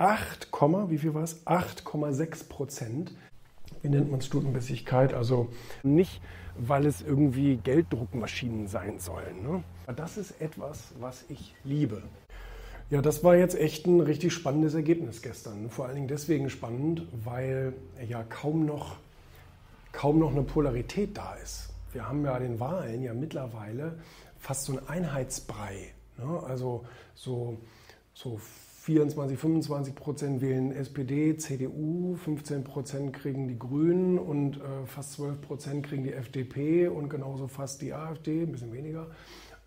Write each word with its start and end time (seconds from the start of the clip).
8, 0.00 0.48
wie 0.88 0.96
viel 0.96 1.12
war 1.12 1.24
es? 1.24 1.46
8,6 1.46 2.48
Prozent. 2.48 3.12
Wie 3.82 3.90
nennt 3.90 4.10
man 4.10 4.22
Stutenbissigkeit? 4.22 5.12
Also 5.12 5.48
nicht, 5.82 6.22
weil 6.56 6.86
es 6.86 7.02
irgendwie 7.02 7.58
Gelddruckmaschinen 7.58 8.66
sein 8.66 8.98
sollen. 8.98 9.42
Ne? 9.42 9.62
Das 9.94 10.16
ist 10.16 10.40
etwas, 10.40 10.92
was 10.98 11.26
ich 11.28 11.54
liebe. 11.64 12.02
Ja, 12.88 13.02
das 13.02 13.22
war 13.22 13.36
jetzt 13.36 13.54
echt 13.54 13.86
ein 13.86 14.00
richtig 14.00 14.32
spannendes 14.32 14.72
Ergebnis 14.72 15.20
gestern. 15.20 15.68
Vor 15.68 15.84
allen 15.84 15.96
Dingen 15.96 16.08
deswegen 16.08 16.48
spannend, 16.48 17.02
weil 17.12 17.74
ja 18.08 18.22
kaum 18.22 18.64
noch, 18.64 18.96
kaum 19.92 20.18
noch 20.18 20.30
eine 20.30 20.44
Polarität 20.44 21.18
da 21.18 21.34
ist. 21.44 21.68
Wir 21.92 22.08
haben 22.08 22.24
ja 22.24 22.38
den 22.38 22.58
Wahlen 22.58 23.02
ja 23.02 23.12
mittlerweile 23.12 23.98
fast 24.38 24.64
so 24.64 24.72
ein 24.72 24.88
Einheitsbrei. 24.88 25.92
Ne? 26.16 26.42
Also 26.46 26.86
so, 27.14 27.58
so 28.14 28.40
24, 28.90 29.38
25 29.38 29.94
Prozent 29.94 30.40
wählen 30.40 30.72
SPD, 30.72 31.36
CDU, 31.36 32.16
15 32.16 32.64
Prozent 32.64 33.12
kriegen 33.12 33.46
die 33.46 33.56
Grünen 33.56 34.18
und 34.18 34.56
äh, 34.56 34.84
fast 34.84 35.12
12 35.12 35.40
Prozent 35.40 35.86
kriegen 35.86 36.02
die 36.02 36.12
FDP 36.12 36.88
und 36.88 37.08
genauso 37.08 37.46
fast 37.46 37.82
die 37.82 37.94
AfD, 37.94 38.42
ein 38.42 38.50
bisschen 38.50 38.72
weniger. 38.72 39.06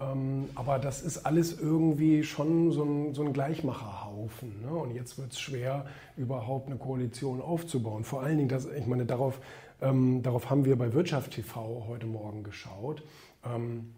Ähm, 0.01 0.49
aber 0.55 0.77
das 0.77 1.01
ist 1.01 1.25
alles 1.25 1.57
irgendwie 1.57 2.25
schon 2.25 2.73
so 2.73 2.83
ein, 2.83 3.13
so 3.13 3.23
ein 3.23 3.31
Gleichmacherhaufen. 3.31 4.61
Ne? 4.61 4.73
Und 4.73 4.93
jetzt 4.93 5.17
wird 5.17 5.31
es 5.31 5.39
schwer, 5.39 5.85
überhaupt 6.17 6.67
eine 6.67 6.75
Koalition 6.75 7.39
aufzubauen. 7.39 8.03
Vor 8.03 8.23
allen 8.23 8.35
Dingen, 8.35 8.49
das, 8.49 8.67
ich 8.77 8.87
meine, 8.87 9.05
darauf, 9.05 9.39
ähm, 9.81 10.21
darauf 10.21 10.49
haben 10.49 10.65
wir 10.65 10.75
bei 10.75 10.91
Wirtschaft 10.91 11.31
TV 11.31 11.85
heute 11.87 12.07
Morgen 12.07 12.43
geschaut. 12.43 13.03
Ähm, 13.45 13.93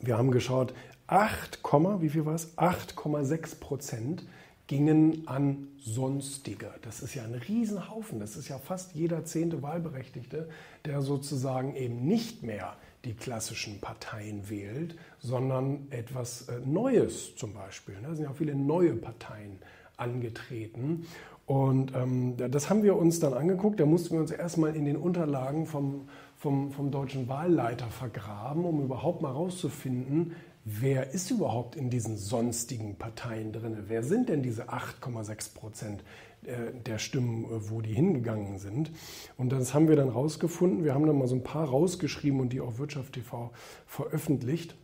wir 0.00 0.16
haben 0.16 0.30
geschaut, 0.30 0.72
8, 1.08 1.60
wie 2.00 2.10
viel 2.10 2.26
war 2.26 2.34
es? 2.34 2.56
8,6 2.58 3.60
Prozent 3.60 4.26
gingen 4.66 5.26
an 5.26 5.68
Sonstige. 5.78 6.70
Das 6.82 7.00
ist 7.00 7.14
ja 7.14 7.24
ein 7.24 7.34
Riesenhaufen. 7.34 8.20
Das 8.20 8.36
ist 8.36 8.48
ja 8.48 8.58
fast 8.58 8.94
jeder 8.94 9.24
zehnte 9.24 9.62
Wahlberechtigte, 9.62 10.50
der 10.84 11.00
sozusagen 11.00 11.74
eben 11.74 12.06
nicht 12.06 12.42
mehr 12.42 12.76
die 13.06 13.14
klassischen 13.14 13.80
Parteien 13.80 14.50
wählt, 14.50 14.96
sondern 15.18 15.86
etwas 15.90 16.48
äh, 16.48 16.60
Neues 16.66 17.34
zum 17.36 17.54
Beispiel. 17.54 17.96
Da 18.02 18.14
sind 18.14 18.24
ja 18.24 18.30
auch 18.30 18.36
viele 18.36 18.54
neue 18.54 18.94
Parteien 18.94 19.58
angetreten. 19.96 21.06
Und 21.46 21.94
ähm, 21.94 22.34
das 22.36 22.68
haben 22.68 22.82
wir 22.82 22.96
uns 22.96 23.20
dann 23.20 23.32
angeguckt. 23.32 23.80
Da 23.80 23.86
mussten 23.86 24.14
wir 24.14 24.20
uns 24.20 24.30
erstmal 24.30 24.76
in 24.76 24.84
den 24.84 24.98
Unterlagen 24.98 25.64
vom, 25.64 26.08
vom, 26.36 26.70
vom 26.72 26.90
deutschen 26.90 27.28
Wahlleiter 27.28 27.86
vergraben, 27.86 28.66
um 28.66 28.82
überhaupt 28.82 29.22
mal 29.22 29.32
herauszufinden, 29.32 30.36
wer 30.80 31.12
ist 31.12 31.30
überhaupt 31.30 31.76
in 31.76 31.90
diesen 31.90 32.16
sonstigen 32.16 32.96
Parteien 32.96 33.52
drin? 33.52 33.76
Wer 33.86 34.02
sind 34.02 34.28
denn 34.28 34.42
diese 34.42 34.68
8,6 34.68 35.54
Prozent? 35.54 36.02
Äh, 36.46 36.72
der 36.86 36.98
Stimmen, 36.98 37.44
äh, 37.44 37.70
wo 37.70 37.80
die 37.80 37.92
hingegangen 37.92 38.58
sind. 38.58 38.90
Und 39.36 39.50
das 39.50 39.74
haben 39.74 39.88
wir 39.88 39.96
dann 39.96 40.08
rausgefunden. 40.08 40.84
Wir 40.84 40.94
haben 40.94 41.06
dann 41.06 41.18
mal 41.18 41.26
so 41.26 41.34
ein 41.34 41.42
paar 41.42 41.68
rausgeschrieben 41.68 42.38
und 42.38 42.52
die 42.52 42.60
auf 42.60 42.78
Wirtschaft 42.78 43.14
TV 43.14 43.50
veröffentlicht. 43.86 44.76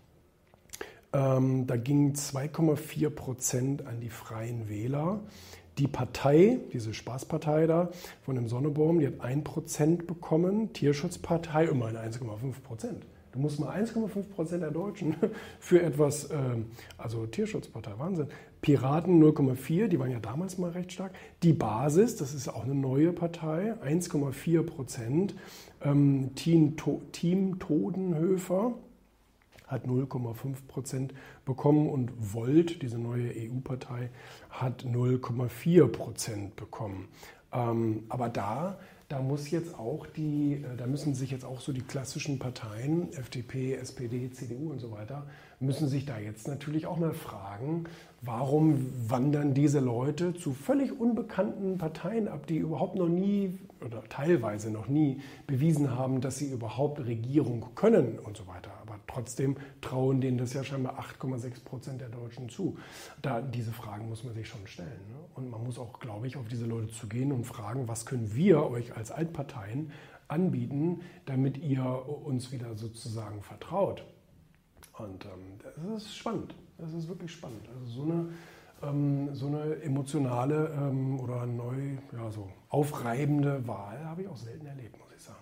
Ähm, 1.12 1.66
da 1.68 1.76
gingen 1.76 2.14
2,4 2.14 3.08
Prozent 3.10 3.86
an 3.86 4.00
die 4.00 4.10
Freien 4.10 4.68
Wähler. 4.68 5.20
Die 5.78 5.86
Partei, 5.86 6.58
diese 6.72 6.92
Spaßpartei 6.92 7.66
da 7.66 7.90
von 8.22 8.34
dem 8.34 8.48
Sonnebaum, 8.48 8.98
die 8.98 9.06
hat 9.06 9.20
1 9.20 9.44
Prozent 9.44 10.06
bekommen. 10.08 10.72
Tierschutzpartei 10.72 11.66
immerhin 11.66 11.96
1,5 11.96 12.60
Prozent. 12.64 13.06
Du 13.34 13.40
musst 13.40 13.58
mal 13.58 13.76
1,5 13.76 14.28
Prozent 14.28 14.62
der 14.62 14.70
Deutschen 14.70 15.16
für 15.58 15.82
etwas, 15.82 16.30
ähm, 16.30 16.66
also 16.96 17.26
Tierschutzpartei, 17.26 17.98
Wahnsinn. 17.98 18.28
Piraten 18.60 19.20
0,4, 19.20 19.88
die 19.88 19.98
waren 19.98 20.12
ja 20.12 20.20
damals 20.20 20.56
mal 20.56 20.70
recht 20.70 20.92
stark. 20.92 21.12
Die 21.42 21.52
Basis, 21.52 22.14
das 22.14 22.32
ist 22.32 22.46
auch 22.46 22.62
eine 22.62 22.76
neue 22.76 23.12
Partei, 23.12 23.74
1,4 23.84 24.62
Prozent. 24.62 25.34
Ähm, 25.82 26.30
Team, 26.36 26.76
Team 27.10 27.58
Todenhöfer 27.58 28.74
hat 29.66 29.84
0,5 29.84 30.68
Prozent 30.68 31.12
bekommen 31.44 31.88
und 31.88 32.12
Volt, 32.16 32.82
diese 32.82 33.00
neue 33.00 33.32
EU-Partei, 33.36 34.10
hat 34.48 34.84
0,4 34.84 35.88
Prozent 35.88 36.54
bekommen. 36.54 37.08
Ähm, 37.52 38.04
aber 38.08 38.28
da 38.28 38.78
da 39.14 39.22
muss 39.22 39.48
jetzt 39.52 39.78
auch 39.78 40.08
die, 40.08 40.54
äh, 40.54 40.76
da 40.76 40.88
müssen 40.88 41.14
sich 41.14 41.30
jetzt 41.30 41.44
auch 41.44 41.60
so 41.60 41.72
die 41.72 41.82
klassischen 41.82 42.40
Parteien, 42.40 43.12
FDP, 43.12 43.74
SPD, 43.74 44.28
CDU 44.32 44.72
und 44.72 44.80
so 44.80 44.90
weiter, 44.90 45.24
müssen 45.60 45.86
sich 45.88 46.04
da 46.04 46.18
jetzt 46.18 46.48
natürlich 46.48 46.86
auch 46.86 46.98
mal 46.98 47.12
fragen, 47.12 47.84
warum 48.24 48.86
wandern 49.08 49.54
diese 49.54 49.80
Leute 49.80 50.34
zu 50.34 50.52
völlig 50.52 50.98
unbekannten 50.98 51.78
Parteien 51.78 52.28
ab, 52.28 52.46
die 52.46 52.56
überhaupt 52.56 52.96
noch 52.96 53.08
nie 53.08 53.58
oder 53.84 54.02
teilweise 54.08 54.70
noch 54.70 54.88
nie 54.88 55.20
bewiesen 55.46 55.90
haben, 55.90 56.20
dass 56.20 56.38
sie 56.38 56.50
überhaupt 56.50 57.00
Regierung 57.04 57.66
können 57.74 58.18
und 58.18 58.36
so 58.36 58.46
weiter. 58.46 58.70
Aber 58.80 58.98
trotzdem 59.06 59.56
trauen 59.80 60.20
denen 60.20 60.38
das 60.38 60.54
ja 60.54 60.64
scheinbar 60.64 60.98
8,6 60.98 61.64
Prozent 61.64 62.00
der 62.00 62.08
Deutschen 62.08 62.48
zu. 62.48 62.78
Da, 63.20 63.42
diese 63.42 63.72
Fragen 63.72 64.08
muss 64.08 64.24
man 64.24 64.34
sich 64.34 64.48
schon 64.48 64.66
stellen. 64.66 64.88
Ne? 64.88 65.18
Und 65.34 65.50
man 65.50 65.62
muss 65.62 65.78
auch, 65.78 66.00
glaube 66.00 66.26
ich, 66.26 66.36
auf 66.36 66.48
diese 66.48 66.66
Leute 66.66 66.88
zugehen 66.88 67.30
und 67.32 67.44
fragen, 67.44 67.88
was 67.88 68.06
können 68.06 68.34
wir 68.34 68.62
euch 68.70 68.96
als 68.96 69.10
Altparteien 69.10 69.92
anbieten, 70.28 71.02
damit 71.26 71.58
ihr 71.58 71.84
uns 72.24 72.52
wieder 72.52 72.74
sozusagen 72.76 73.42
vertraut. 73.42 74.04
Und 74.96 75.24
ähm, 75.26 75.90
das 75.92 76.04
ist 76.04 76.16
spannend. 76.16 76.54
Das 76.78 76.92
ist 76.92 77.08
wirklich 77.08 77.32
spannend. 77.32 77.68
Also 77.72 77.86
so 77.86 78.02
eine, 78.02 78.28
ähm, 78.82 79.28
so 79.32 79.46
eine 79.46 79.82
emotionale 79.82 80.70
ähm, 80.76 81.20
oder 81.20 81.46
neu, 81.46 81.96
ja, 82.12 82.30
so 82.30 82.48
aufreibende 82.68 83.66
Wahl 83.66 84.04
habe 84.04 84.22
ich 84.22 84.28
auch 84.28 84.36
selten 84.36 84.66
erlebt, 84.66 84.98
muss 84.98 85.08
ich 85.16 85.22
sagen. 85.22 85.38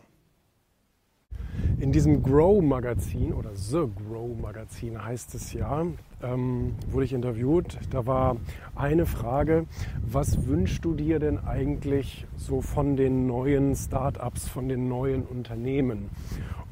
In 1.81 1.91
diesem 1.91 2.23
Grow-Magazin 2.23 3.33
oder 3.33 3.57
The 3.57 3.89
Grow-Magazin 4.09 5.03
heißt 5.03 5.35
es 5.35 5.53
ja, 5.53 5.87
ähm, 6.23 6.75
wurde 6.91 7.05
ich 7.07 7.13
interviewt. 7.13 7.79
Da 7.91 8.07
war 8.07 8.37
eine 8.77 9.07
Frage, 9.07 9.67
was 10.07 10.47
wünschst 10.47 10.85
du 10.85 10.95
dir 10.95 11.19
denn 11.19 11.39
eigentlich 11.39 12.27
so 12.37 12.61
von 12.61 12.97
den 12.97 13.27
neuen 13.27 13.75
Startups, 13.75 14.49
von 14.49 14.69
den 14.69 14.89
neuen 14.89 15.25
Unternehmen? 15.25 16.11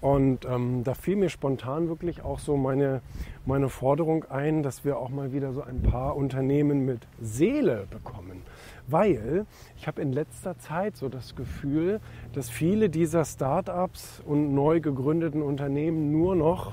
Und 0.00 0.46
ähm, 0.46 0.82
da 0.82 0.94
fiel 0.94 1.16
mir 1.16 1.28
spontan 1.28 1.88
wirklich 1.88 2.22
auch 2.22 2.38
so 2.38 2.56
meine, 2.56 3.02
meine 3.44 3.68
Forderung 3.68 4.24
ein, 4.30 4.62
dass 4.62 4.84
wir 4.84 4.98
auch 4.98 5.10
mal 5.10 5.32
wieder 5.32 5.52
so 5.52 5.62
ein 5.62 5.82
paar 5.82 6.16
Unternehmen 6.16 6.86
mit 6.86 7.06
Seele 7.20 7.86
bekommen. 7.90 8.42
Weil 8.86 9.46
ich 9.76 9.86
habe 9.86 10.00
in 10.00 10.12
letzter 10.12 10.58
Zeit 10.58 10.96
so 10.96 11.08
das 11.08 11.36
Gefühl, 11.36 12.00
dass 12.32 12.48
viele 12.48 12.88
dieser 12.88 13.24
Startups 13.24 14.22
und 14.24 14.54
neu 14.54 14.80
gegründeten 14.80 15.42
Unternehmen 15.42 16.10
nur 16.10 16.34
noch 16.34 16.72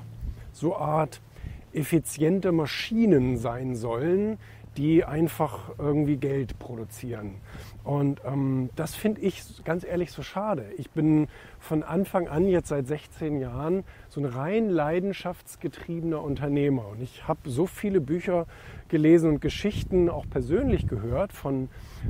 so 0.54 0.76
Art 0.78 1.22
effiziente 1.74 2.52
Maschinen 2.52 3.38
sein 3.38 3.76
sollen, 3.76 4.38
die 4.78 5.04
einfach 5.04 5.72
irgendwie 5.80 6.18
Geld 6.18 6.60
produzieren. 6.60 7.36
Und 7.84 8.22
ähm, 8.26 8.70
das 8.76 8.96
finde 8.96 9.22
ich 9.22 9.44
ganz 9.64 9.84
ehrlich 9.84 10.12
so 10.12 10.22
schade. 10.22 10.66
Ich 10.78 10.92
bin 10.92 11.28
von 11.60 11.82
Anfang 11.84 12.28
an, 12.28 12.48
jetzt 12.48 12.70
seit 12.70 12.88
16 12.88 13.40
Jahren, 13.40 13.84
so 14.08 14.22
ein 14.22 14.26
rein 14.26 14.70
leidenschaftsgetriebener 14.70 16.22
Unternehmer. 16.22 16.88
Und 16.88 17.02
ich 17.02 17.28
habe 17.28 17.50
so 17.50 17.66
viele 17.66 18.02
Bücher 18.02 18.46
gelesen 18.88 19.32
und 19.32 19.42
Geschichten 19.42 20.10
auch 20.10 20.30
persönlich 20.30 20.88
gehört 20.88 21.34
von, 21.34 21.70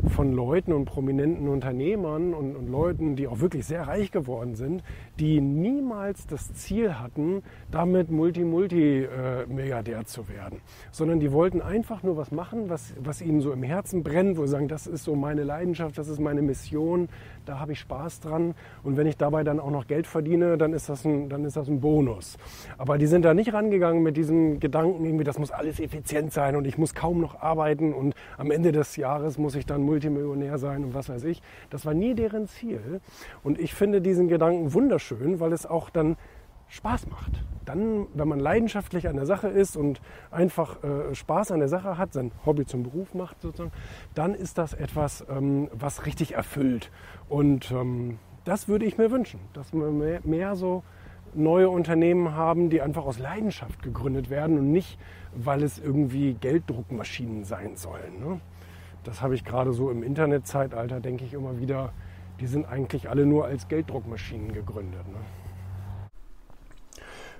von 0.09 0.33
Leuten 0.33 0.73
und 0.73 0.85
prominenten 0.85 1.47
Unternehmern 1.47 2.33
und, 2.33 2.55
und 2.55 2.67
Leuten, 2.69 3.15
die 3.15 3.27
auch 3.27 3.39
wirklich 3.39 3.65
sehr 3.65 3.87
reich 3.87 4.11
geworden 4.11 4.55
sind, 4.55 4.83
die 5.19 5.41
niemals 5.41 6.27
das 6.27 6.53
Ziel 6.53 6.99
hatten, 6.99 7.43
damit 7.71 8.11
Multi-Multi-Milliardär 8.11 10.05
zu 10.05 10.29
werden, 10.29 10.61
sondern 10.91 11.19
die 11.19 11.31
wollten 11.31 11.61
einfach 11.61 12.03
nur 12.03 12.17
was 12.17 12.31
machen, 12.31 12.69
was, 12.69 12.93
was 12.99 13.21
ihnen 13.21 13.41
so 13.41 13.51
im 13.51 13.63
Herzen 13.63 14.03
brennt, 14.03 14.37
wo 14.37 14.45
sie 14.45 14.51
sagen, 14.51 14.67
das 14.67 14.87
ist 14.87 15.03
so 15.03 15.15
meine 15.15 15.43
Leidenschaft, 15.43 15.97
das 15.97 16.07
ist 16.07 16.19
meine 16.19 16.41
Mission, 16.41 17.09
da 17.47 17.59
habe 17.59 17.71
ich 17.71 17.79
Spaß 17.79 18.19
dran 18.19 18.55
und 18.83 18.97
wenn 18.97 19.07
ich 19.07 19.17
dabei 19.17 19.43
dann 19.43 19.59
auch 19.59 19.71
noch 19.71 19.87
Geld 19.87 20.07
verdiene, 20.07 20.57
dann 20.57 20.73
ist 20.73 20.89
das 20.89 21.05
ein, 21.05 21.29
dann 21.29 21.45
ist 21.45 21.55
das 21.55 21.67
ein 21.67 21.79
Bonus. 21.79 22.37
Aber 22.77 22.97
die 22.97 23.07
sind 23.07 23.23
da 23.23 23.33
nicht 23.33 23.53
rangegangen 23.53 24.03
mit 24.03 24.17
diesem 24.17 24.59
Gedanken, 24.59 25.05
irgendwie, 25.05 25.23
das 25.23 25.39
muss 25.39 25.51
alles 25.51 25.79
effizient 25.79 26.33
sein 26.33 26.55
und 26.55 26.65
ich 26.65 26.77
muss 26.77 26.93
kaum 26.93 27.21
noch 27.21 27.39
arbeiten 27.41 27.93
und 27.93 28.15
am 28.37 28.51
Ende 28.51 28.71
des 28.71 28.95
Jahres 28.95 29.37
muss 29.37 29.55
ich 29.55 29.65
dann 29.65 29.81
Multimillionär 29.81 30.57
sein 30.57 30.83
und 30.83 30.93
was 30.93 31.09
weiß 31.09 31.23
ich. 31.23 31.41
Das 31.69 31.85
war 31.85 31.93
nie 31.93 32.13
deren 32.13 32.47
Ziel. 32.47 33.01
Und 33.43 33.59
ich 33.59 33.73
finde 33.73 34.01
diesen 34.01 34.27
Gedanken 34.27 34.73
wunderschön, 34.73 35.39
weil 35.39 35.53
es 35.53 35.65
auch 35.65 35.89
dann 35.89 36.17
Spaß 36.69 37.07
macht. 37.07 37.43
Dann, 37.65 38.07
wenn 38.13 38.27
man 38.27 38.39
leidenschaftlich 38.39 39.07
an 39.07 39.15
der 39.15 39.25
Sache 39.25 39.47
ist 39.47 39.75
und 39.75 40.01
einfach 40.31 40.83
äh, 40.83 41.13
Spaß 41.13 41.51
an 41.51 41.59
der 41.59 41.67
Sache 41.67 41.97
hat, 41.97 42.13
sein 42.13 42.31
Hobby 42.45 42.65
zum 42.65 42.83
Beruf 42.83 43.13
macht 43.13 43.41
sozusagen, 43.41 43.71
dann 44.15 44.33
ist 44.33 44.57
das 44.57 44.73
etwas, 44.73 45.25
ähm, 45.29 45.69
was 45.73 46.05
richtig 46.05 46.35
erfüllt. 46.35 46.91
Und 47.27 47.71
ähm, 47.71 48.19
das 48.45 48.67
würde 48.67 48.85
ich 48.85 48.97
mir 48.97 49.11
wünschen, 49.11 49.39
dass 49.53 49.73
wir 49.73 49.91
mehr, 49.91 50.21
mehr 50.23 50.55
so 50.55 50.83
neue 51.33 51.69
Unternehmen 51.69 52.35
haben, 52.35 52.69
die 52.69 52.81
einfach 52.81 53.05
aus 53.05 53.19
Leidenschaft 53.19 53.83
gegründet 53.83 54.29
werden 54.29 54.57
und 54.57 54.71
nicht, 54.71 54.97
weil 55.35 55.61
es 55.61 55.77
irgendwie 55.77 56.35
Gelddruckmaschinen 56.35 57.43
sein 57.43 57.75
sollen. 57.75 58.19
Ne? 58.19 58.39
das 59.07 59.21
habe 59.21 59.35
ich 59.35 59.45
gerade 59.45 59.71
so 59.71 59.89
im 59.89 60.03
Internetzeitalter, 60.03 60.99
denke 60.99 61.23
ich 61.23 61.33
immer 61.33 61.59
wieder, 61.59 61.93
die 62.41 62.47
sind 62.47 62.65
eigentlich 62.67 63.09
alle 63.09 63.25
nur 63.25 63.45
als 63.45 63.67
Gelddruckmaschinen 63.67 64.51
gegründet. 64.51 65.07
Ne? 65.07 65.19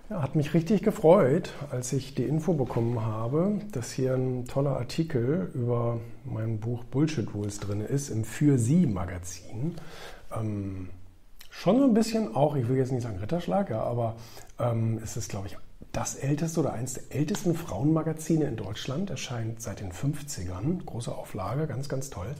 Hat 0.09 0.35
mich 0.35 0.53
richtig 0.53 0.83
gefreut, 0.83 1.51
als 1.69 1.91
ich 1.91 2.15
die 2.15 2.23
Info 2.23 2.53
bekommen 2.53 3.05
habe, 3.05 3.59
dass 3.73 3.91
hier 3.91 4.13
ein 4.13 4.45
toller 4.45 4.77
Artikel 4.77 5.51
über 5.53 5.99
mein 6.23 6.61
Buch 6.61 6.85
Bullshit 6.85 7.33
Rules 7.33 7.59
drin 7.59 7.81
ist 7.81 8.09
im 8.09 8.23
Für 8.23 8.57
Sie 8.57 8.85
Magazin. 8.85 9.75
Ähm, 10.33 10.91
schon 11.49 11.79
so 11.79 11.83
ein 11.83 11.93
bisschen 11.93 12.33
auch, 12.33 12.55
ich 12.55 12.69
will 12.69 12.77
jetzt 12.77 12.93
nicht 12.93 13.03
sagen 13.03 13.17
Ritterschlag, 13.17 13.69
ja, 13.69 13.83
aber 13.83 14.15
ähm, 14.59 14.97
es 15.03 15.17
ist, 15.17 15.27
glaube 15.27 15.47
ich, 15.47 15.57
das 15.91 16.15
älteste 16.15 16.61
oder 16.61 16.71
eines 16.71 16.93
der 16.93 17.03
ältesten 17.13 17.53
Frauenmagazine 17.53 18.45
in 18.45 18.55
Deutschland. 18.55 19.09
Erscheint 19.09 19.61
seit 19.61 19.81
den 19.81 19.91
50ern. 19.91 20.85
Große 20.85 21.13
Auflage, 21.13 21.67
ganz, 21.67 21.89
ganz 21.89 22.09
toll. 22.09 22.33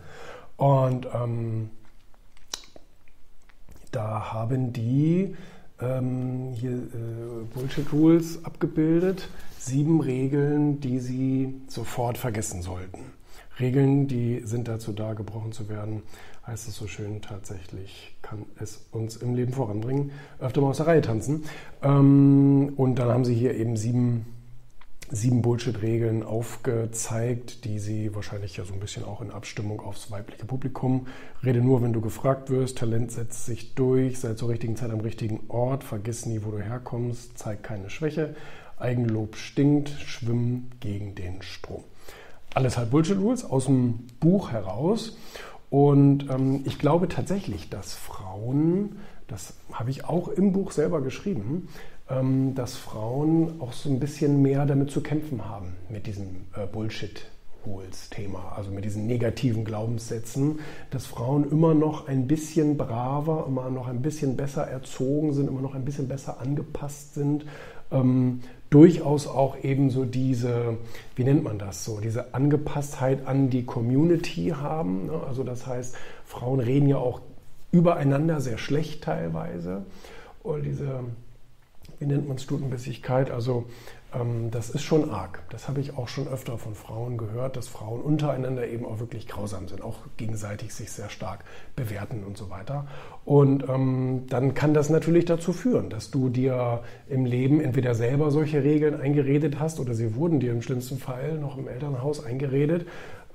Und 0.56 1.06
ähm, 1.14 1.69
da 3.92 4.31
haben 4.31 4.72
die 4.72 5.36
ähm, 5.82 6.54
hier 6.54 6.72
äh, 6.72 7.46
Bullshit 7.54 7.92
Rules 7.92 8.44
abgebildet. 8.44 9.30
Sieben 9.60 10.00
Regeln, 10.00 10.80
die 10.80 11.00
Sie 11.00 11.56
sofort 11.68 12.18
vergessen 12.18 12.62
sollten. 12.62 13.00
Regeln, 13.60 14.08
die 14.08 14.42
sind 14.44 14.68
dazu 14.68 14.94
da, 14.94 15.14
gebrochen 15.14 15.52
zu 15.52 15.68
werden, 15.68 16.04
heißt 16.46 16.68
es 16.68 16.76
so 16.76 16.88
schön, 16.88 17.22
tatsächlich 17.22 18.16
kann 18.22 18.46
es 18.60 18.86
uns 18.92 19.18
im 19.18 19.36
Leben 19.36 19.54
voranbringen. 19.54 20.12
Öfter 20.40 20.62
mal 20.62 20.70
aus 20.70 20.78
der 20.78 20.88
Reihe 20.88 21.02
tanzen. 21.02 21.44
Ähm, 21.82 22.74
und 22.78 22.96
dann 22.96 23.10
haben 23.10 23.26
Sie 23.26 23.34
hier 23.34 23.56
eben 23.56 23.76
sieben 23.76 24.37
sieben 25.09 25.42
Bullshit-Regeln 25.42 26.24
aufgezeigt, 26.24 27.63
die 27.63 27.80
sie 27.80 28.13
wahrscheinlich 28.13 28.57
ja 28.57 28.65
so 28.65 28.74
ein 28.74 28.80
bisschen 28.80 29.06
auch 29.06 29.21
in 29.21 29.31
Abstimmung 29.31 29.80
aufs 29.80 30.12
weibliche 30.12 30.45
Publikum. 30.45 31.07
Rede 31.44 31.62
nur, 31.62 31.81
wenn 31.81 31.94
du 31.94 32.01
gefragt 32.01 32.50
wirst, 32.50 32.77
Talent 32.77 33.12
setzt 33.12 33.45
sich 33.45 33.74
durch, 33.75 34.19
sei 34.19 34.33
zur 34.33 34.50
richtigen 34.50 34.75
Zeit 34.75 34.92
am 34.92 35.00
richtigen 35.00 35.42
Ort, 35.48 35.83
vergiss 35.83 36.25
nie, 36.25 36.42
wo 36.44 36.51
du 36.51 36.59
herkommst, 36.59 37.38
zeig 37.38 37.63
keine 37.63 37.89
Schwäche, 37.89 38.36
Eigenlob 38.77 39.38
stinkt, 39.38 39.89
schwimm 39.89 40.68
gegen 40.80 41.15
den 41.15 41.42
Strom. 41.42 41.83
Alles 42.54 42.77
halt 42.77 42.92
Bullshit-Rules 42.92 43.45
aus 43.45 43.65
dem 43.65 44.07
Buch 44.19 44.51
heraus. 44.51 45.18
Und 45.69 46.30
ähm, 46.30 46.62
ich 46.65 46.80
glaube 46.80 47.07
tatsächlich, 47.07 47.69
dass 47.69 47.94
Frauen, 47.94 48.98
das 49.28 49.54
habe 49.72 49.90
ich 49.90 50.06
auch 50.06 50.30
im 50.30 50.54
Buch 50.54 50.72
selber 50.72 51.02
geschrieben, 51.02 51.70
ähm, 52.10 52.56
dass 52.56 52.76
Frauen 52.76 53.60
auch 53.60 53.74
so 53.74 53.90
ein 53.90 54.00
bisschen 54.00 54.42
mehr 54.42 54.66
damit 54.66 54.92
zu 54.92 55.02
kämpfen 55.02 55.46
haben, 55.46 55.76
mit 55.90 56.08
diesem 56.08 56.46
äh, 56.56 56.66
Bullshit. 56.66 57.30
Thema, 58.12 58.54
also 58.56 58.72
mit 58.72 58.86
diesen 58.86 59.08
negativen 59.08 59.66
Glaubenssätzen, 59.66 60.60
dass 60.90 61.06
Frauen 61.06 61.52
immer 61.52 61.74
noch 61.74 62.08
ein 62.08 62.26
bisschen 62.26 62.78
braver, 62.78 63.46
immer 63.48 63.70
noch 63.70 63.88
ein 63.88 64.02
bisschen 64.02 64.38
besser 64.38 64.66
erzogen 64.66 65.34
sind, 65.34 65.48
immer 65.48 65.62
noch 65.62 65.76
ein 65.76 65.84
bisschen 65.84 66.08
besser 66.08 66.40
angepasst 66.40 67.16
sind, 67.16 67.46
ähm, 67.92 68.42
durchaus 68.70 69.28
auch 69.28 69.64
eben 69.64 69.90
so 69.90 70.06
diese, 70.06 70.78
wie 71.16 71.24
nennt 71.24 71.44
man 71.44 71.58
das 71.58 71.86
so, 71.86 72.00
diese 72.00 72.34
Angepasstheit 72.34 73.26
an 73.26 73.50
die 73.50 73.66
Community 73.66 74.54
haben. 74.56 75.08
Ne? 75.08 75.22
Also 75.28 75.44
das 75.44 75.66
heißt, 75.66 75.96
Frauen 76.26 76.60
reden 76.60 76.88
ja 76.88 76.98
auch 76.98 77.22
übereinander 77.72 78.42
sehr 78.42 78.58
schlecht 78.58 79.04
teilweise. 79.04 79.86
Oder 80.44 80.62
diese 80.62 81.04
wie 82.00 82.06
nennt 82.06 82.28
man 82.28 82.38
Stutenbissigkeit? 82.38 83.31
Also 83.31 83.66
ähm, 84.14 84.52
das 84.52 84.69
ist 84.69 84.84
schon 84.84 85.10
arg. 85.10 85.42
Das 85.50 85.68
habe 85.68 85.81
ich 85.81 85.98
auch 85.98 86.08
schon 86.08 86.28
öfter 86.28 86.58
von 86.58 86.75
Frauen 86.75 87.18
gehört, 87.18 87.58
dass 87.58 87.68
Frauen 87.68 88.02
untereinander 88.02 88.68
eben 88.68 88.86
auch 88.86 89.00
wirklich 89.00 89.28
grausam 89.28 89.68
sind, 89.68 89.81
auch 89.81 89.98
gegenseitig 90.18 90.74
sich 90.74 90.92
sehr 90.92 91.10
stark 91.10 91.44
bewerten 91.75 92.24
und 92.24 92.38
so 92.38 92.50
weiter. 92.50 92.88
Und 93.25 93.68
ähm, 93.68 94.25
dann 94.30 94.54
kann 94.54 94.74
das 94.74 94.90
natürlich 94.90 95.25
dazu 95.25 95.54
führen, 95.54 95.90
dass 95.90 96.12
du 96.12 96.30
dir 96.30 96.84
im 97.10 97.25
Leben 97.25 97.60
entweder 97.60 97.96
selber 97.96 98.31
solche 98.31 98.64
Regeln 98.64 99.00
eingeredet 99.00 99.60
hast 99.60 99.80
oder 99.80 99.94
sie 99.94 100.16
wurden 100.16 100.40
dir 100.40 100.52
im 100.52 100.62
schlimmsten 100.62 101.00
Fall 101.00 101.40
noch 101.40 101.58
im 101.58 101.68
Elternhaus 101.68 102.24
eingeredet. 102.24 102.86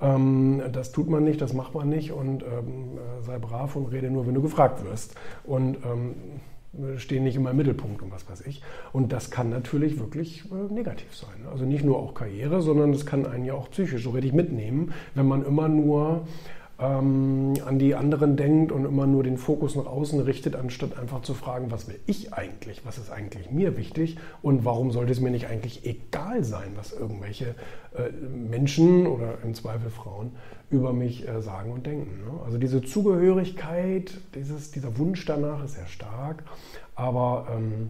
Ähm, 0.03 0.61
das 0.71 0.91
tut 0.91 1.09
man 1.09 1.23
nicht, 1.23 1.41
das 1.41 1.53
macht 1.53 1.73
man 1.73 1.89
nicht 1.89 2.11
und 2.11 2.43
ähm, 2.43 2.97
äh, 2.97 3.23
sei 3.23 3.39
brav 3.39 3.75
und 3.75 3.87
rede 3.87 4.09
nur, 4.11 4.27
wenn 4.27 4.33
du 4.33 4.41
gefragt 4.41 4.83
wirst. 4.83 5.15
Und 5.43 5.77
ähm, 5.85 6.15
stehen 6.97 7.23
nicht 7.23 7.35
immer 7.35 7.51
im 7.51 7.57
Mittelpunkt 7.57 8.01
und 8.01 8.11
was 8.11 8.27
weiß 8.27 8.41
ich. 8.41 8.61
Und 8.91 9.11
das 9.13 9.29
kann 9.29 9.49
natürlich 9.49 9.99
wirklich 9.99 10.43
äh, 10.51 10.73
negativ 10.73 11.15
sein. 11.15 11.47
Also 11.51 11.65
nicht 11.65 11.83
nur 11.83 11.97
auch 11.97 12.13
Karriere, 12.13 12.61
sondern 12.61 12.91
es 12.91 13.05
kann 13.05 13.25
einen 13.25 13.45
ja 13.45 13.53
auch 13.53 13.69
psychisch 13.69 14.03
so 14.03 14.09
richtig 14.09 14.33
mitnehmen, 14.33 14.93
wenn 15.13 15.27
man 15.27 15.45
immer 15.45 15.67
nur 15.69 16.27
ähm, 16.79 17.53
an 17.65 17.77
die 17.77 17.95
anderen 17.95 18.35
denkt 18.35 18.71
und 18.71 18.85
immer 18.85 19.05
nur 19.05 19.23
den 19.23 19.37
Fokus 19.37 19.75
nach 19.75 19.85
außen 19.85 20.19
richtet, 20.21 20.55
anstatt 20.55 20.97
einfach 20.97 21.21
zu 21.21 21.33
fragen, 21.33 21.71
was 21.71 21.87
will 21.87 21.99
ich 22.07 22.33
eigentlich, 22.33 22.85
was 22.85 22.97
ist 22.97 23.11
eigentlich 23.11 23.51
mir 23.51 23.77
wichtig 23.77 24.17
und 24.41 24.65
warum 24.65 24.91
sollte 24.91 25.11
es 25.11 25.21
mir 25.21 25.31
nicht 25.31 25.47
eigentlich 25.47 25.85
egal 25.85 26.43
sein, 26.43 26.71
was 26.75 26.91
irgendwelche 26.91 27.55
äh, 27.95 28.11
Menschen 28.11 29.05
oder 29.05 29.37
im 29.43 29.53
Zweifel 29.53 29.91
Frauen 29.91 30.31
über 30.69 30.93
mich 30.93 31.27
äh, 31.27 31.41
sagen 31.41 31.71
und 31.71 31.85
denken. 31.85 32.25
Ne? 32.25 32.39
Also 32.43 32.57
diese 32.57 32.81
Zugehörigkeit, 32.81 34.17
dieses, 34.33 34.71
dieser 34.71 34.97
Wunsch 34.97 35.25
danach 35.25 35.63
ist 35.63 35.75
sehr 35.75 35.87
stark, 35.87 36.43
aber 36.95 37.47
ähm, 37.55 37.89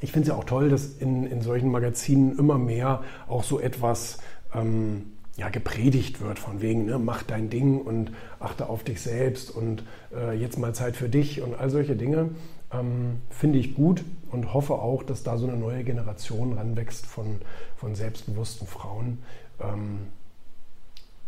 ich 0.00 0.12
finde 0.12 0.28
es 0.28 0.28
ja 0.28 0.34
auch 0.38 0.44
toll, 0.44 0.68
dass 0.68 0.96
in, 0.98 1.24
in 1.24 1.40
solchen 1.40 1.70
Magazinen 1.70 2.38
immer 2.38 2.58
mehr 2.58 3.02
auch 3.28 3.44
so 3.44 3.60
etwas 3.60 4.18
ähm, 4.54 5.12
ja, 5.38 5.48
gepredigt 5.50 6.20
wird, 6.20 6.38
von 6.40 6.60
wegen, 6.60 6.84
ne, 6.84 6.98
mach 6.98 7.22
dein 7.22 7.48
Ding 7.48 7.80
und 7.80 8.10
achte 8.40 8.68
auf 8.68 8.82
dich 8.82 9.00
selbst 9.00 9.50
und 9.52 9.84
äh, 10.12 10.36
jetzt 10.36 10.58
mal 10.58 10.74
Zeit 10.74 10.96
für 10.96 11.08
dich 11.08 11.40
und 11.42 11.54
all 11.54 11.70
solche 11.70 11.94
Dinge, 11.94 12.30
ähm, 12.72 13.22
finde 13.30 13.60
ich 13.60 13.76
gut 13.76 14.04
und 14.32 14.52
hoffe 14.52 14.74
auch, 14.74 15.04
dass 15.04 15.22
da 15.22 15.38
so 15.38 15.46
eine 15.46 15.56
neue 15.56 15.84
Generation 15.84 16.54
ranwächst 16.54 17.06
von, 17.06 17.40
von 17.76 17.94
selbstbewussten 17.94 18.66
Frauen, 18.66 19.18
ähm, 19.60 20.08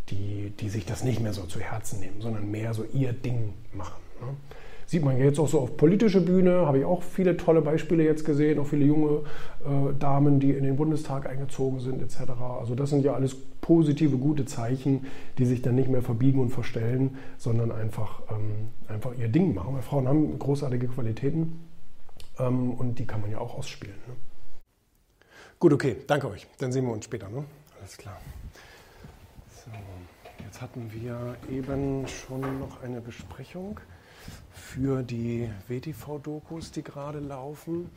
die, 0.09 0.53
die 0.59 0.71
sich 0.71 0.85
das 0.85 1.05
nicht 1.05 1.21
mehr 1.21 1.33
so 1.33 1.45
zu 1.45 1.61
Herzen 1.61 2.01
nehmen, 2.01 2.21
sondern 2.21 2.51
mehr 2.51 2.75
so 2.75 2.85
ihr 2.93 3.13
Ding 3.13 3.55
machen. 3.73 4.03
Ne? 4.21 4.35
Sieht 4.91 5.05
man 5.05 5.19
jetzt 5.19 5.39
auch 5.39 5.47
so 5.47 5.61
auf 5.61 5.77
politische 5.77 6.21
Bühne, 6.21 6.67
habe 6.67 6.81
ich 6.81 6.85
auch 6.85 7.05
viele 7.05 7.37
tolle 7.37 7.63
Beispiele 7.63 8.03
jetzt 8.03 8.25
gesehen, 8.25 8.59
auch 8.59 8.67
viele 8.67 8.87
junge 8.87 9.21
äh, 9.65 9.95
Damen, 9.97 10.41
die 10.41 10.51
in 10.51 10.65
den 10.65 10.75
Bundestag 10.75 11.29
eingezogen 11.29 11.79
sind 11.79 12.03
etc. 12.03 12.33
Also 12.59 12.75
das 12.75 12.91
sind 12.91 13.05
ja 13.05 13.15
alles 13.15 13.37
positive, 13.61 14.19
gute 14.19 14.47
Zeichen, 14.47 15.07
die 15.39 15.47
sich 15.47 15.63
dann 15.63 15.77
nicht 15.77 15.89
mehr 15.89 16.03
verbiegen 16.03 16.41
und 16.41 16.51
verstellen, 16.51 17.19
sondern 17.39 17.71
einfach, 17.71 18.23
ähm, 18.33 18.71
einfach 18.89 19.13
ihr 19.17 19.29
Ding 19.29 19.55
machen. 19.55 19.77
Weil 19.77 19.83
Frauen 19.83 20.09
haben 20.09 20.37
großartige 20.37 20.89
Qualitäten 20.89 21.61
ähm, 22.41 22.73
und 22.73 22.99
die 22.99 23.07
kann 23.07 23.21
man 23.21 23.31
ja 23.31 23.39
auch 23.39 23.57
ausspielen. 23.57 23.95
Ne? 24.09 24.15
Gut, 25.61 25.73
okay, 25.73 25.99
danke 26.09 26.29
euch. 26.29 26.49
Dann 26.59 26.73
sehen 26.73 26.85
wir 26.85 26.93
uns 26.93 27.05
später. 27.05 27.29
Ne? 27.29 27.45
Alles 27.79 27.97
klar. 27.97 28.21
So, 29.55 29.71
jetzt 30.45 30.61
hatten 30.61 30.91
wir 30.93 31.37
eben 31.49 32.09
schon 32.09 32.41
noch 32.59 32.83
eine 32.83 33.01
Besprechung 33.01 33.79
für 34.53 35.03
die 35.03 35.51
WTV-Dokus, 35.69 36.71
die 36.73 36.83
gerade 36.83 37.19
laufen. 37.19 37.91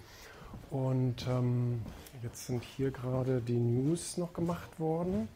Und 0.71 1.27
ähm, 1.27 1.81
jetzt 2.23 2.47
sind 2.47 2.63
hier 2.63 2.91
gerade 2.91 3.41
die 3.41 3.59
News 3.59 4.17
noch 4.17 4.33
gemacht 4.33 4.79
worden. 4.79 5.27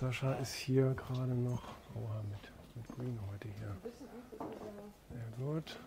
Sascha 0.00 0.32
ist 0.34 0.54
hier 0.54 0.94
gerade 0.94 1.34
noch 1.34 1.62
oha, 1.94 2.22
mit, 2.30 2.50
mit 2.74 2.96
Green 2.96 3.18
heute 3.30 3.48
hier. 3.58 3.76
Sehr 5.10 5.46
gut. 5.46 5.78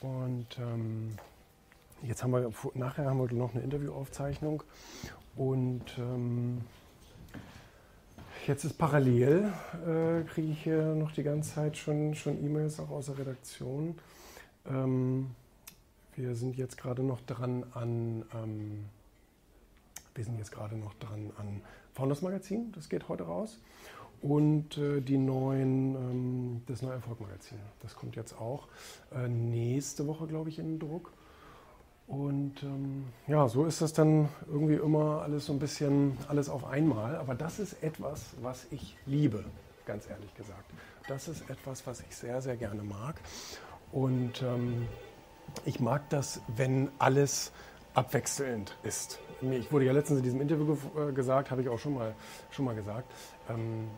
Und 0.00 0.46
ähm, 0.58 1.16
jetzt 2.02 2.22
haben 2.22 2.32
wir, 2.32 2.50
nachher 2.74 3.06
haben 3.06 3.18
wir 3.18 3.32
noch 3.36 3.54
eine 3.54 3.62
Interviewaufzeichnung. 3.62 4.62
Und 5.36 5.84
ähm, 5.98 6.62
Jetzt 8.44 8.64
ist 8.64 8.76
parallel, 8.76 9.52
äh, 9.86 10.24
kriege 10.24 10.50
ich 10.50 10.64
hier 10.64 10.96
noch 10.96 11.12
die 11.12 11.22
ganze 11.22 11.54
Zeit 11.54 11.76
schon, 11.76 12.12
schon 12.16 12.44
E-Mails 12.44 12.80
auch 12.80 12.90
aus 12.90 13.06
der 13.06 13.18
Redaktion. 13.18 13.94
Ähm, 14.66 15.30
wir 16.16 16.34
sind 16.34 16.56
jetzt 16.56 16.76
gerade 16.76 17.04
noch 17.04 17.20
dran 17.20 17.64
an, 17.72 18.24
ähm, 18.34 18.84
wir 20.16 20.24
sind 20.24 20.38
jetzt 20.38 20.50
gerade 20.50 20.74
noch 20.74 20.92
dran 20.94 21.30
an 21.38 21.60
Founders 21.94 22.20
Magazin, 22.22 22.72
das 22.72 22.88
geht 22.88 23.08
heute 23.08 23.22
raus. 23.24 23.60
Und 24.22 24.76
äh, 24.76 25.00
die 25.00 25.18
neuen, 25.18 25.94
ähm, 25.94 26.62
das 26.66 26.82
neue 26.82 26.94
Erfolg 26.94 27.20
Magazin, 27.20 27.58
das 27.80 27.94
kommt 27.94 28.16
jetzt 28.16 28.36
auch 28.40 28.66
äh, 29.14 29.28
nächste 29.28 30.08
Woche, 30.08 30.26
glaube 30.26 30.48
ich, 30.48 30.58
in 30.58 30.66
den 30.66 30.78
Druck. 30.80 31.12
Und 32.12 32.62
ähm, 32.62 33.06
ja, 33.26 33.48
so 33.48 33.64
ist 33.64 33.80
das 33.80 33.94
dann 33.94 34.28
irgendwie 34.46 34.74
immer 34.74 35.22
alles 35.22 35.46
so 35.46 35.54
ein 35.54 35.58
bisschen 35.58 36.18
alles 36.28 36.50
auf 36.50 36.66
einmal. 36.66 37.16
Aber 37.16 37.34
das 37.34 37.58
ist 37.58 37.82
etwas, 37.82 38.34
was 38.42 38.66
ich 38.70 38.98
liebe, 39.06 39.42
ganz 39.86 40.06
ehrlich 40.10 40.34
gesagt. 40.34 40.70
Das 41.08 41.26
ist 41.26 41.48
etwas, 41.48 41.86
was 41.86 42.00
ich 42.00 42.14
sehr, 42.14 42.42
sehr 42.42 42.58
gerne 42.58 42.82
mag. 42.82 43.18
Und 43.92 44.42
ähm, 44.42 44.86
ich 45.64 45.80
mag 45.80 46.10
das, 46.10 46.42
wenn 46.54 46.90
alles 46.98 47.50
abwechselnd 47.94 48.76
ist. 48.82 49.18
Ich 49.40 49.72
wurde 49.72 49.86
ja 49.86 49.92
letztens 49.92 50.18
in 50.18 50.24
diesem 50.24 50.42
Interview 50.42 50.76
äh, 50.94 51.12
gesagt, 51.12 51.50
habe 51.50 51.62
ich 51.62 51.70
auch 51.70 51.78
schon 51.78 51.94
mal, 51.94 52.14
schon 52.50 52.66
mal 52.66 52.74
gesagt, 52.74 53.10
ähm, 53.48 53.88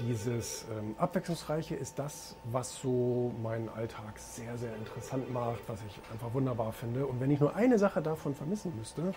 dieses 0.00 0.66
ähm, 0.70 0.94
Abwechslungsreiche 0.98 1.74
ist 1.74 1.98
das, 1.98 2.36
was 2.50 2.80
so 2.80 3.32
meinen 3.42 3.68
Alltag 3.68 4.18
sehr, 4.18 4.56
sehr 4.56 4.74
interessant 4.76 5.32
macht, 5.32 5.60
was 5.66 5.80
ich 5.86 5.98
einfach 6.12 6.32
wunderbar 6.32 6.72
finde. 6.72 7.06
Und 7.06 7.20
wenn 7.20 7.30
ich 7.30 7.40
nur 7.40 7.54
eine 7.54 7.78
Sache 7.78 8.02
davon 8.02 8.34
vermissen 8.34 8.72
müsste, 8.76 9.12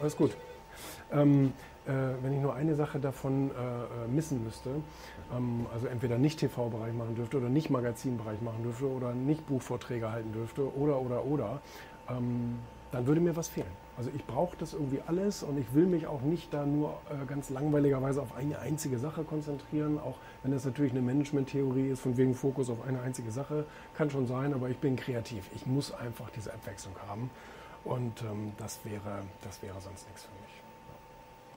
alles 0.00 0.16
gut. 0.16 0.36
Ähm, 1.12 1.52
äh, 1.86 1.92
wenn 2.22 2.32
ich 2.32 2.40
nur 2.40 2.54
eine 2.54 2.74
Sache 2.74 3.00
davon 3.00 3.50
äh, 3.50 4.04
äh 4.04 4.08
missen 4.08 4.44
müsste, 4.44 4.70
ähm, 5.36 5.66
also 5.72 5.86
entweder 5.86 6.18
nicht 6.18 6.38
TV-Bereich 6.38 6.94
machen 6.94 7.16
dürfte 7.16 7.38
oder 7.38 7.48
nicht 7.48 7.70
Magazinbereich 7.70 8.40
machen 8.40 8.62
dürfte 8.62 8.86
oder 8.86 9.12
nicht 9.12 9.46
Buchvorträge 9.46 10.10
halten 10.10 10.32
dürfte 10.32 10.74
oder, 10.76 11.00
oder, 11.00 11.24
oder, 11.24 11.60
ähm, 12.10 12.58
dann 12.92 13.06
würde 13.06 13.20
mir 13.20 13.36
was 13.36 13.48
fehlen. 13.48 13.70
Also 13.96 14.10
ich 14.14 14.24
brauche 14.24 14.56
das 14.56 14.72
irgendwie 14.72 15.00
alles 15.06 15.42
und 15.42 15.58
ich 15.58 15.74
will 15.74 15.86
mich 15.86 16.06
auch 16.06 16.22
nicht 16.22 16.52
da 16.54 16.64
nur 16.64 16.98
äh, 17.10 17.26
ganz 17.26 17.50
langweiligerweise 17.50 18.22
auf 18.22 18.34
eine 18.34 18.58
einzige 18.58 18.98
Sache 18.98 19.24
konzentrieren, 19.24 19.98
auch 19.98 20.16
wenn 20.42 20.52
das 20.52 20.64
natürlich 20.64 20.92
eine 20.92 21.02
Management-Theorie 21.02 21.88
ist, 21.88 22.00
von 22.00 22.16
wegen 22.16 22.34
Fokus 22.34 22.70
auf 22.70 22.82
eine 22.86 23.00
einzige 23.02 23.30
Sache, 23.30 23.64
kann 23.94 24.10
schon 24.10 24.26
sein, 24.26 24.54
aber 24.54 24.70
ich 24.70 24.78
bin 24.78 24.96
kreativ. 24.96 25.44
Ich 25.54 25.66
muss 25.66 25.92
einfach 25.92 26.30
diese 26.30 26.52
Abwechslung 26.52 26.94
haben 27.08 27.30
und 27.84 28.22
ähm, 28.22 28.52
das, 28.56 28.80
wäre, 28.84 29.22
das 29.42 29.62
wäre 29.62 29.80
sonst 29.80 30.06
nichts 30.08 30.22
für 30.24 30.32
mich. 30.42 30.49